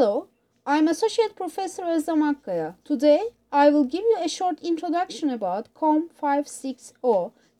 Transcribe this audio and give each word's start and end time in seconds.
Hello, 0.00 0.28
I'm 0.64 0.88
Associate 0.88 1.36
Professor 1.36 1.82
Özlem 1.82 2.22
Akkaya. 2.22 2.74
Today, 2.84 3.20
I 3.52 3.68
will 3.68 3.84
give 3.84 4.00
you 4.00 4.16
a 4.18 4.30
short 4.30 4.58
introduction 4.62 5.28
about 5.28 5.74
COM 5.74 6.08
560 6.08 6.94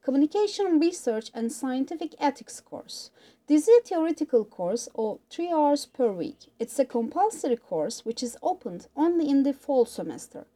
Communication 0.03 0.81
Research 0.81 1.31
and 1.35 1.53
Scientific 1.53 2.15
Ethics 2.19 2.59
course. 2.63 3.11
This 3.47 3.69
is 3.69 3.81
a 3.81 3.87
theoretical 3.87 4.47
course 4.47 4.89
of 4.95 5.19
3 5.29 5.53
hours 5.53 5.85
per 5.85 6.11
week. 6.11 6.47
It's 6.59 6.79
a 6.79 6.87
compulsory 6.87 7.59
course 7.59 8.07
which 8.07 8.23
is 8.23 8.39
opened 8.43 8.87
only 8.97 9.29
in 9.29 9.43
the 9.43 9.53
fall 9.53 9.85
semester. 9.85 10.47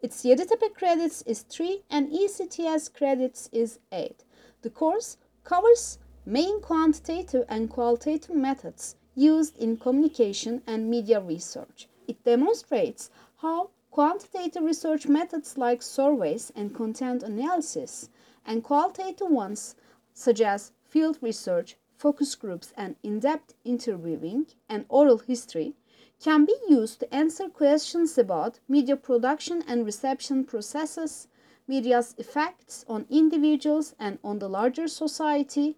Its 0.00 0.24
YDTP 0.24 0.72
credits 0.72 1.20
is 1.26 1.42
3 1.42 1.82
and 1.90 2.10
ECTS 2.10 2.94
credits 2.94 3.50
is 3.52 3.78
8. 3.92 4.24
The 4.62 4.70
course 4.70 5.18
covers 5.44 5.98
main 6.28 6.60
quantitative 6.60 7.44
and 7.48 7.70
qualitative 7.70 8.34
methods 8.34 8.96
used 9.14 9.56
in 9.58 9.76
communication 9.76 10.60
and 10.66 10.90
media 10.90 11.20
research. 11.20 11.88
It 12.08 12.24
demonstrates 12.24 13.10
how 13.36 13.70
quantitative 13.92 14.64
research 14.64 15.06
methods 15.06 15.56
like 15.56 15.82
surveys 15.82 16.50
and 16.56 16.74
content 16.74 17.22
analysis 17.22 18.10
and 18.44 18.64
qualitative 18.64 19.30
ones 19.30 19.76
such 20.12 20.40
as 20.40 20.72
field 20.84 21.16
research, 21.20 21.76
focus 21.96 22.34
groups, 22.34 22.72
and 22.76 22.96
in 23.04 23.20
depth 23.20 23.54
interviewing 23.64 24.46
and 24.68 24.84
oral 24.88 25.18
history 25.18 25.74
can 26.20 26.44
be 26.44 26.56
used 26.68 26.98
to 26.98 27.14
answer 27.14 27.48
questions 27.48 28.18
about 28.18 28.58
media 28.68 28.96
production 28.96 29.62
and 29.68 29.86
reception 29.86 30.42
processes, 30.42 31.28
media's 31.68 32.16
effects 32.18 32.84
on 32.88 33.06
individuals 33.10 33.94
and 33.98 34.18
on 34.24 34.40
the 34.40 34.48
larger 34.48 34.88
society, 34.88 35.76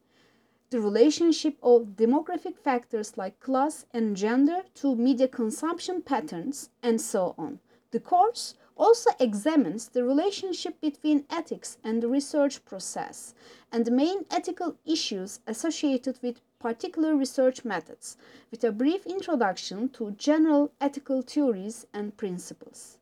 the 0.70 0.80
relationship 0.80 1.56
of 1.62 1.96
demographic 1.96 2.58
factors 2.58 3.16
like 3.16 3.40
class 3.40 3.86
and 3.92 4.16
gender 4.16 4.62
to 4.74 4.94
media 4.94 5.26
consumption 5.26 6.02
patterns, 6.02 6.70
and 6.82 7.00
so 7.00 7.34
on. 7.38 7.60
The 7.90 8.00
course 8.00 8.54
also 8.76 9.10
examines 9.18 9.88
the 9.88 10.04
relationship 10.04 10.80
between 10.80 11.24
ethics 11.30 11.78
and 11.82 12.02
the 12.02 12.08
research 12.08 12.64
process 12.64 13.34
and 13.72 13.84
the 13.84 13.90
main 13.90 14.26
ethical 14.30 14.76
issues 14.84 15.40
associated 15.46 16.18
with 16.22 16.40
particular 16.58 17.16
research 17.16 17.64
methods, 17.64 18.16
with 18.50 18.62
a 18.62 18.72
brief 18.72 19.06
introduction 19.06 19.88
to 19.90 20.10
general 20.12 20.70
ethical 20.80 21.22
theories 21.22 21.86
and 21.94 22.16
principles. 22.16 22.98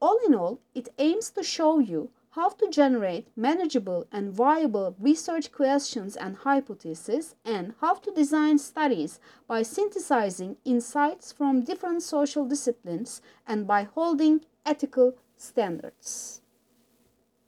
All 0.00 0.18
in 0.26 0.34
all, 0.34 0.58
it 0.74 0.88
aims 0.98 1.30
to 1.30 1.42
show 1.42 1.78
you 1.78 2.10
how 2.36 2.50
to 2.50 2.68
generate 2.68 3.26
manageable 3.34 4.06
and 4.12 4.30
viable 4.30 4.94
research 5.00 5.50
questions 5.50 6.16
and 6.16 6.36
hypotheses, 6.36 7.34
and 7.46 7.74
how 7.80 7.94
to 7.94 8.12
design 8.12 8.58
studies 8.58 9.18
by 9.48 9.62
synthesizing 9.62 10.56
insights 10.64 11.32
from 11.32 11.64
different 11.64 12.02
social 12.02 12.44
disciplines 12.44 13.22
and 13.46 13.66
by 13.66 13.84
holding 13.84 14.44
ethical 14.66 15.16
standards. 15.38 16.42